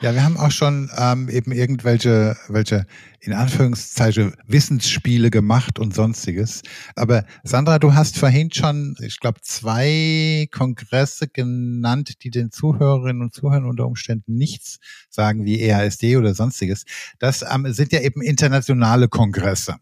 [0.00, 2.86] Ja, wir haben auch schon ähm, eben irgendwelche, welche
[3.18, 6.62] in Anführungszeichen Wissensspiele gemacht und sonstiges.
[6.94, 13.34] Aber Sandra, du hast vorhin schon, ich glaube, zwei Kongresse genannt, die den Zuhörerinnen und
[13.34, 14.78] Zuhörern unter Umständen nichts
[15.10, 16.84] sagen, wie EASD oder sonstiges.
[17.18, 19.78] Das ähm, sind ja eben internationale Kongresse.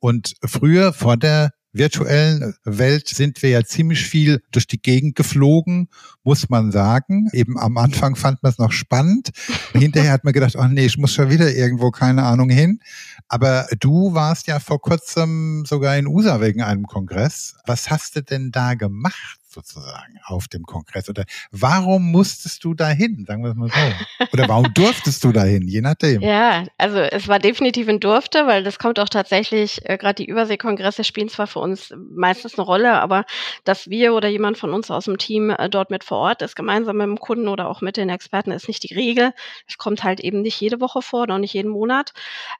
[0.00, 5.88] Und früher vor der virtuellen Welt sind wir ja ziemlich viel durch die Gegend geflogen,
[6.24, 7.28] muss man sagen.
[7.32, 9.30] Eben am Anfang fand man es noch spannend.
[9.72, 12.80] Hinterher hat man gedacht, oh nee, ich muss schon wieder irgendwo, keine Ahnung, hin.
[13.28, 17.56] Aber du warst ja vor kurzem sogar in USA wegen einem Kongress.
[17.66, 19.38] Was hast du denn da gemacht?
[19.56, 21.08] Sozusagen auf dem Kongress?
[21.08, 24.26] Oder warum musstest du dahin, sagen wir es mal so?
[24.32, 26.20] Oder warum durftest du dahin, je nachdem?
[26.20, 30.26] Ja, also es war definitiv ein Durfte, weil das kommt auch tatsächlich, äh, gerade die
[30.26, 33.24] Überseekongresse spielen zwar für uns meistens eine Rolle, aber
[33.64, 36.54] dass wir oder jemand von uns aus dem Team äh, dort mit vor Ort ist,
[36.54, 39.32] gemeinsam mit dem Kunden oder auch mit den Experten, ist nicht die Regel.
[39.66, 42.12] Es kommt halt eben nicht jede Woche vor oder nicht jeden Monat.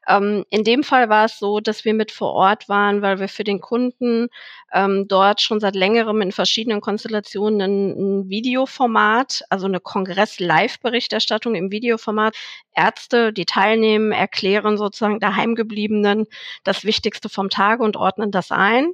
[0.07, 3.27] Ähm, in dem Fall war es so, dass wir mit vor Ort waren, weil wir
[3.27, 4.29] für den Kunden
[4.73, 11.69] ähm, dort schon seit längerem in verschiedenen Konstellationen ein, ein Videoformat, also eine Kongress-Live-Berichterstattung im
[11.69, 12.33] Videoformat.
[12.73, 16.27] Ärzte, die teilnehmen, erklären sozusagen daheimgebliebenen
[16.63, 18.93] das Wichtigste vom Tage und ordnen das ein,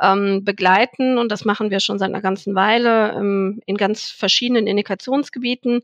[0.00, 4.66] ähm, begleiten, und das machen wir schon seit einer ganzen Weile ähm, in ganz verschiedenen
[4.66, 5.82] Indikationsgebieten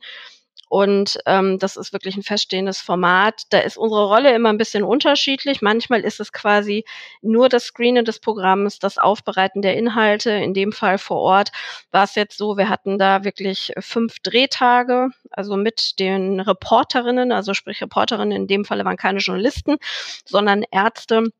[0.70, 3.42] und ähm, das ist wirklich ein feststehendes Format.
[3.50, 5.62] Da ist unsere Rolle immer ein bisschen unterschiedlich.
[5.62, 6.84] Manchmal ist es quasi
[7.22, 10.30] nur das Screenen des Programms, das Aufbereiten der Inhalte.
[10.30, 11.50] In dem Fall vor Ort
[11.90, 17.52] war es jetzt so, wir hatten da wirklich fünf Drehtage, also mit den Reporterinnen, also
[17.52, 19.76] sprich Reporterinnen, in dem Falle waren keine Journalisten,
[20.24, 21.32] sondern Ärzte,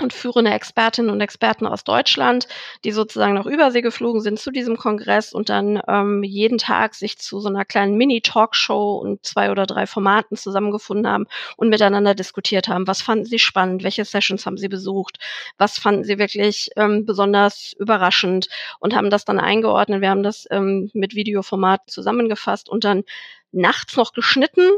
[0.00, 2.48] und führende Expertinnen und Experten aus Deutschland,
[2.84, 7.18] die sozusagen nach Übersee geflogen sind zu diesem Kongress und dann ähm, jeden Tag sich
[7.18, 12.68] zu so einer kleinen Mini-Talkshow und zwei oder drei Formaten zusammengefunden haben und miteinander diskutiert
[12.68, 12.86] haben.
[12.86, 13.82] Was fanden sie spannend?
[13.82, 15.18] Welche Sessions haben sie besucht?
[15.58, 18.48] Was fanden sie wirklich ähm, besonders überraschend?
[18.78, 20.00] Und haben das dann eingeordnet.
[20.00, 23.04] Wir haben das ähm, mit Videoformat zusammengefasst und dann
[23.52, 24.68] nachts noch geschnitten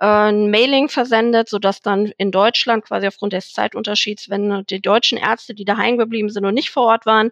[0.00, 5.54] ein Mailing versendet, sodass dann in Deutschland quasi aufgrund des Zeitunterschieds, wenn die deutschen Ärzte,
[5.54, 7.30] die daheim geblieben sind und nicht vor Ort waren,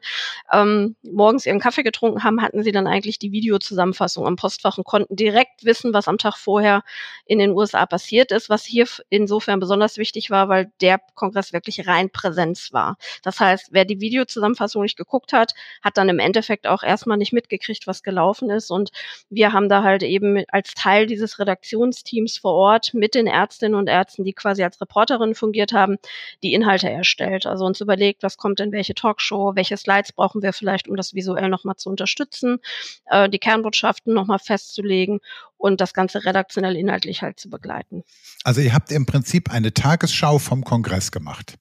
[0.53, 4.85] ähm, morgens ihren Kaffee getrunken haben, hatten sie dann eigentlich die Videozusammenfassung am Postfach und
[4.85, 6.83] konnten direkt wissen, was am Tag vorher
[7.25, 11.87] in den USA passiert ist, was hier insofern besonders wichtig war, weil der Kongress wirklich
[11.87, 12.99] rein Präsenz war.
[13.23, 17.33] Das heißt, wer die Videozusammenfassung nicht geguckt hat, hat dann im Endeffekt auch erstmal nicht
[17.33, 18.71] mitgekriegt, was gelaufen ist.
[18.71, 18.91] Und
[19.31, 23.89] wir haben da halt eben als Teil dieses Redaktionsteams vor Ort mit den Ärztinnen und
[23.89, 25.97] Ärzten, die quasi als Reporterinnen fungiert haben,
[26.43, 27.47] die Inhalte erstellt.
[27.47, 31.15] Also uns überlegt, was kommt in welche Talkshow, welche Slides brauchen wir vielleicht, um das
[31.15, 32.59] visuell nochmal zu unterstützen,
[33.07, 35.21] äh, die Kernbotschaften nochmal festzulegen
[35.57, 38.03] und das Ganze redaktionell inhaltlich halt zu begleiten.
[38.43, 41.55] Also ihr habt im Prinzip eine Tagesschau vom Kongress gemacht.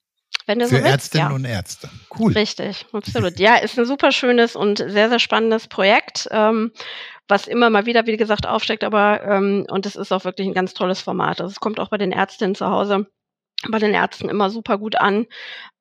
[0.47, 1.35] Wenn du Für so willst, Ärztinnen ja.
[1.35, 1.89] und Ärzte.
[2.17, 2.31] Cool.
[2.31, 3.37] Richtig, absolut.
[3.37, 6.71] Ja, ist ein super schönes und sehr, sehr spannendes Projekt, ähm,
[7.27, 10.53] was immer mal wieder, wie gesagt, aufsteckt, aber ähm, und es ist auch wirklich ein
[10.53, 11.41] ganz tolles Format.
[11.41, 13.07] Also es kommt auch bei den Ärztinnen zu Hause
[13.69, 15.25] bei den Ärzten immer super gut an.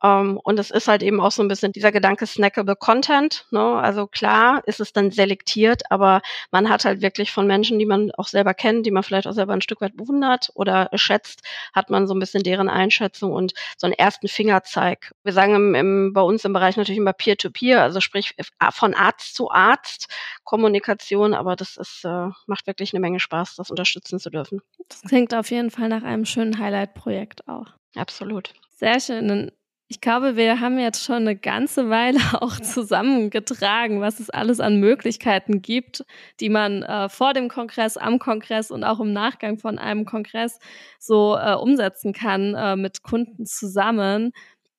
[0.02, 3.46] Ähm, und es ist halt eben auch so ein bisschen dieser Gedanke snackable Content.
[3.50, 3.60] Ne?
[3.60, 8.10] Also klar ist es dann selektiert, aber man hat halt wirklich von Menschen, die man
[8.12, 11.42] auch selber kennt, die man vielleicht auch selber ein Stück weit bewundert oder schätzt,
[11.74, 15.12] hat man so ein bisschen deren Einschätzung und so einen ersten Fingerzeig.
[15.22, 18.34] Wir sagen im, im, bei uns im Bereich natürlich immer Peer-to-Peer, -Peer, also sprich
[18.72, 20.08] von Arzt zu Arzt
[20.44, 24.62] Kommunikation, aber das ist, äh, macht wirklich eine Menge Spaß, das unterstützen zu dürfen.
[24.88, 27.65] Das klingt auf jeden Fall nach einem schönen Highlight-Projekt auch.
[27.96, 28.52] Absolut.
[28.76, 29.50] Sehr schön.
[29.88, 34.80] Ich glaube, wir haben jetzt schon eine ganze Weile auch zusammengetragen, was es alles an
[34.80, 36.04] Möglichkeiten gibt,
[36.40, 40.58] die man äh, vor dem Kongress, am Kongress und auch im Nachgang von einem Kongress
[40.98, 44.32] so äh, umsetzen kann äh, mit Kunden zusammen.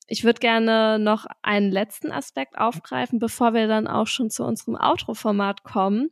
[0.08, 4.76] Ich würde gerne noch einen letzten Aspekt aufgreifen, bevor wir dann auch schon zu unserem
[4.76, 6.12] Outro-Format kommen.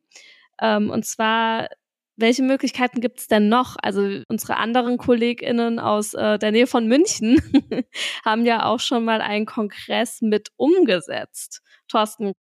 [0.61, 1.67] Ähm, und zwar
[2.17, 3.75] welche Möglichkeiten gibt es denn noch?
[3.81, 7.41] Also unsere anderen KollegInnen aus äh, der Nähe von München
[8.25, 11.61] haben ja auch schon mal einen Kongress mit umgesetzt.
[11.87, 12.33] Thorsten.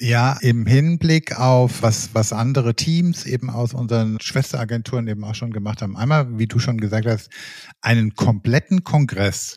[0.00, 5.52] Ja, im Hinblick auf was, was andere Teams eben aus unseren Schwesteragenturen eben auch schon
[5.52, 5.96] gemacht haben.
[5.96, 7.30] Einmal, wie du schon gesagt hast,
[7.80, 9.56] einen kompletten Kongress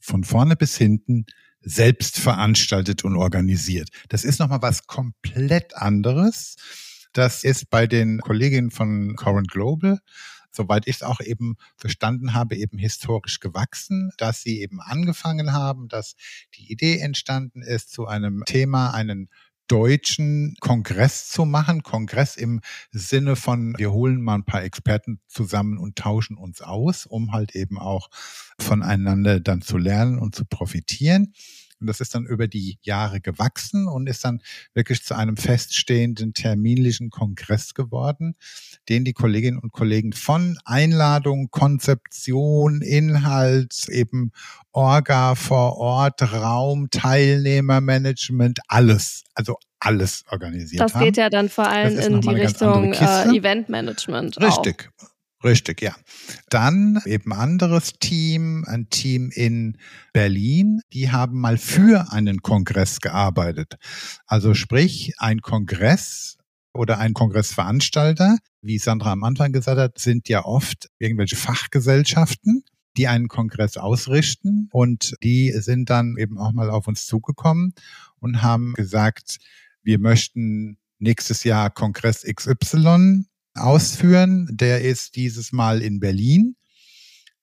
[0.00, 1.26] von vorne bis hinten
[1.60, 3.88] selbst veranstaltet und organisiert.
[4.08, 6.56] Das ist nochmal was komplett anderes
[7.16, 9.98] das ist bei den Kolleginnen von Current Global
[10.56, 15.88] soweit ich es auch eben verstanden habe, eben historisch gewachsen, dass sie eben angefangen haben,
[15.88, 16.16] dass
[16.56, 19.28] die Idee entstanden ist, zu einem Thema einen
[19.68, 21.82] deutschen Kongress zu machen.
[21.82, 22.60] Kongress im
[22.92, 27.54] Sinne von, wir holen mal ein paar Experten zusammen und tauschen uns aus, um halt
[27.54, 28.08] eben auch
[28.58, 31.34] voneinander dann zu lernen und zu profitieren.
[31.80, 34.40] Und das ist dann über die Jahre gewachsen und ist dann
[34.74, 38.36] wirklich zu einem feststehenden terminlichen Kongress geworden,
[38.88, 44.32] den die Kolleginnen und Kollegen von Einladung, Konzeption, Inhalt, eben
[44.72, 51.00] Orga vor Ort, Raum, Teilnehmermanagement, alles, also alles organisiert das haben.
[51.00, 54.40] Das geht ja dann vor allem in die Richtung äh, Eventmanagement.
[54.40, 54.90] Richtig.
[54.98, 55.15] Auch.
[55.44, 55.94] Richtig, ja.
[56.48, 59.76] Dann eben anderes Team, ein Team in
[60.12, 63.74] Berlin, die haben mal für einen Kongress gearbeitet.
[64.26, 66.38] Also sprich, ein Kongress
[66.72, 72.64] oder ein Kongressveranstalter, wie Sandra am Anfang gesagt hat, sind ja oft irgendwelche Fachgesellschaften,
[72.96, 77.74] die einen Kongress ausrichten und die sind dann eben auch mal auf uns zugekommen
[78.20, 79.38] und haben gesagt,
[79.82, 84.48] wir möchten nächstes Jahr Kongress XY ausführen.
[84.50, 86.56] Der ist dieses Mal in Berlin.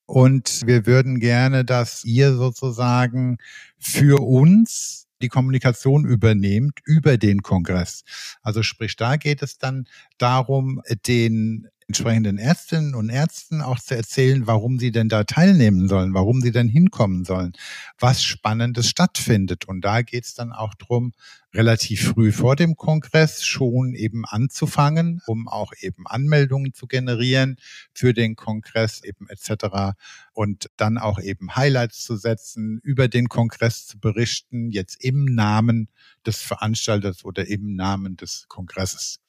[0.06, 3.38] Und wir würden gerne, dass ihr sozusagen
[3.80, 8.04] für uns die Kommunikation übernehmt über den Kongress.
[8.42, 9.86] Also sprich, da geht es dann
[10.18, 16.14] darum, den entsprechenden Ärztinnen und Ärzten auch zu erzählen, warum sie denn da teilnehmen sollen,
[16.14, 17.54] warum sie denn hinkommen sollen,
[18.00, 19.66] was Spannendes stattfindet.
[19.66, 21.14] Und da geht es dann auch drum,
[21.54, 27.58] relativ früh vor dem Kongress schon eben anzufangen, um auch eben Anmeldungen zu generieren
[27.94, 29.96] für den Kongress eben etc.
[30.34, 35.90] Und dann auch eben Highlights zu setzen, über den Kongress zu berichten, jetzt im Namen
[36.26, 39.20] des Veranstalters oder im Namen des Kongresses.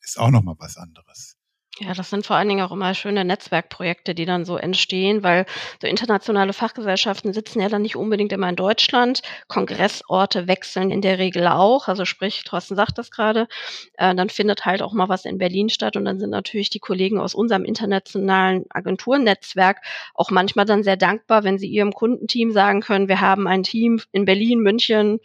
[0.00, 1.36] Ist auch nochmal was anderes.
[1.80, 5.44] Ja, das sind vor allen Dingen auch immer schöne Netzwerkprojekte, die dann so entstehen, weil
[5.82, 9.22] so internationale Fachgesellschaften sitzen ja dann nicht unbedingt immer in Deutschland.
[9.48, 11.88] Kongressorte wechseln in der Regel auch.
[11.88, 13.48] Also sprich, Thorsten sagt das gerade,
[13.98, 16.78] äh, dann findet halt auch mal was in Berlin statt und dann sind natürlich die
[16.78, 19.78] Kollegen aus unserem internationalen Agenturnetzwerk
[20.14, 24.00] auch manchmal dann sehr dankbar, wenn sie ihrem Kundenteam sagen können, wir haben ein Team
[24.12, 25.18] in Berlin, München,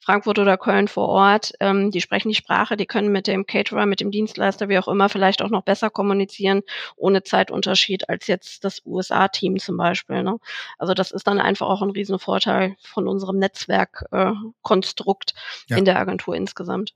[0.00, 3.86] Frankfurt oder Köln vor Ort, ähm, die sprechen die Sprache, die können mit dem Caterer,
[3.86, 6.62] mit dem Dienstleister, wie auch immer, vielleicht auch noch besser kommunizieren,
[6.96, 10.22] ohne Zeitunterschied als jetzt das USA-Team zum Beispiel.
[10.22, 10.38] Ne?
[10.78, 15.34] Also das ist dann einfach auch ein Riesenvorteil von unserem Netzwerkkonstrukt äh,
[15.70, 15.76] ja.
[15.76, 16.94] in der Agentur insgesamt.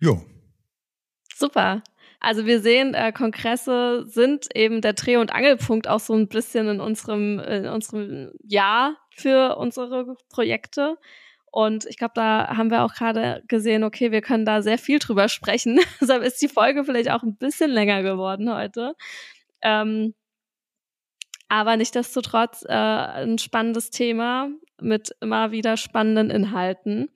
[0.00, 0.22] Jo.
[1.34, 1.82] Super.
[2.20, 6.68] Also wir sehen, äh, Kongresse sind eben der Dreh- und Angelpunkt auch so ein bisschen
[6.68, 10.96] in unserem, in unserem Jahr für unsere Projekte.
[11.50, 14.98] Und ich glaube, da haben wir auch gerade gesehen, okay, wir können da sehr viel
[14.98, 15.80] drüber sprechen.
[16.00, 18.94] Deshalb ist die Folge vielleicht auch ein bisschen länger geworden heute.
[19.62, 20.14] Ähm,
[21.48, 27.08] aber nichtdestotrotz äh, ein spannendes Thema mit immer wieder spannenden Inhalten.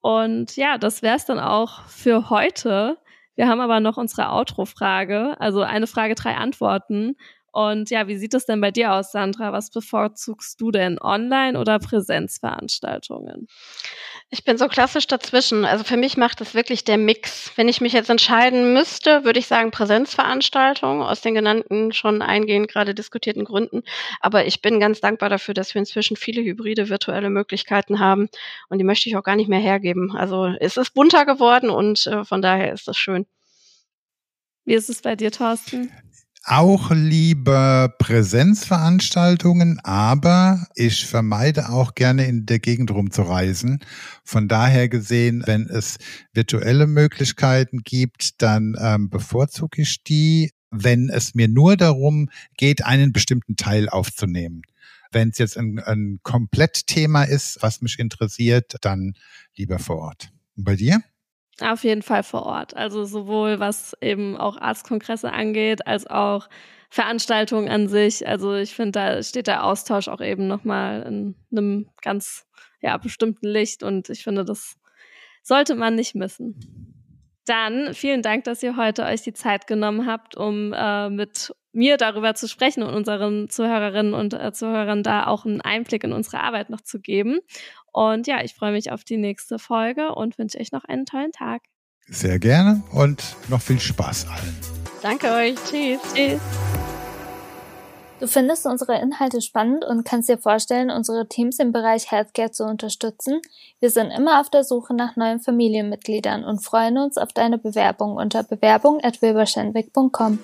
[0.00, 2.98] Und ja, das wäre es dann auch für heute.
[3.36, 7.16] Wir haben aber noch unsere Outro-Frage, also eine Frage, drei Antworten.
[7.52, 9.52] Und ja, wie sieht es denn bei dir aus, Sandra?
[9.52, 10.98] Was bevorzugst du denn?
[11.00, 13.48] Online- oder Präsenzveranstaltungen?
[14.30, 15.64] Ich bin so klassisch dazwischen.
[15.64, 17.50] Also für mich macht es wirklich der Mix.
[17.56, 22.68] Wenn ich mich jetzt entscheiden müsste, würde ich sagen Präsenzveranstaltungen aus den genannten schon eingehend
[22.68, 23.82] gerade diskutierten Gründen.
[24.20, 28.28] Aber ich bin ganz dankbar dafür, dass wir inzwischen viele hybride virtuelle Möglichkeiten haben
[28.68, 30.14] und die möchte ich auch gar nicht mehr hergeben.
[30.16, 33.26] Also es ist bunter geworden und äh, von daher ist das schön.
[34.64, 35.90] Wie ist es bei dir, Thorsten?
[36.44, 43.80] Auch lieber Präsenzveranstaltungen, aber ich vermeide auch gerne in der Gegend rumzureisen.
[44.24, 45.98] Von daher gesehen, wenn es
[46.32, 53.12] virtuelle Möglichkeiten gibt, dann ähm, bevorzuge ich die, wenn es mir nur darum geht, einen
[53.12, 54.62] bestimmten Teil aufzunehmen.
[55.12, 59.14] Wenn es jetzt ein, ein Komplettthema ist, was mich interessiert, dann
[59.56, 60.30] lieber vor Ort.
[60.56, 61.02] Und bei dir?
[61.62, 62.76] Auf jeden Fall vor Ort.
[62.76, 66.48] Also sowohl was eben auch Arztkongresse angeht, als auch
[66.90, 68.26] Veranstaltungen an sich.
[68.26, 72.46] Also ich finde, da steht der Austausch auch eben nochmal in einem ganz
[72.80, 74.76] ja, bestimmten Licht und ich finde, das
[75.42, 76.94] sollte man nicht missen.
[77.46, 81.96] Dann vielen Dank, dass ihr heute euch die Zeit genommen habt, um äh, mit mir
[81.96, 86.40] darüber zu sprechen und unseren Zuhörerinnen und äh, Zuhörern da auch einen Einblick in unsere
[86.40, 87.38] Arbeit noch zu geben.
[87.92, 91.32] Und ja, ich freue mich auf die nächste Folge und wünsche euch noch einen tollen
[91.32, 91.62] Tag.
[92.08, 94.56] Sehr gerne und noch viel Spaß allen.
[95.02, 95.54] Danke euch.
[95.64, 96.00] Tschüss.
[96.14, 96.40] Tschüss.
[98.20, 102.64] Du findest unsere Inhalte spannend und kannst dir vorstellen, unsere Teams im Bereich Healthcare zu
[102.64, 103.40] unterstützen?
[103.78, 108.16] Wir sind immer auf der Suche nach neuen Familienmitgliedern und freuen uns auf deine Bewerbung
[108.16, 110.38] unter bewerbung@wilberschenwick.com.